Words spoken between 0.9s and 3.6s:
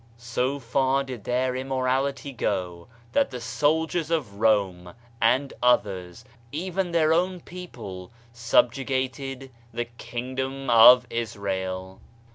did their immorality go, that the